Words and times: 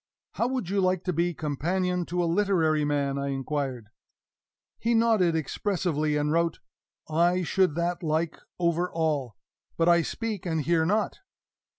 "How 0.31 0.47
would 0.47 0.67
you 0.71 0.81
like 0.81 1.03
to 1.03 1.13
be 1.13 1.35
companion 1.35 2.07
to 2.07 2.23
a 2.23 2.25
literary 2.25 2.83
man?" 2.83 3.19
I 3.19 3.27
inquired. 3.27 3.89
He 4.79 4.95
nodded 4.95 5.35
expressively, 5.35 6.17
and 6.17 6.31
wrote: 6.31 6.57
"I 7.07 7.43
should 7.43 7.75
that 7.75 8.01
like 8.01 8.39
over 8.57 8.91
all. 8.91 9.35
But 9.77 9.87
I 9.87 10.01
speak 10.01 10.43
and 10.43 10.61
hear 10.61 10.87
not." 10.87 11.19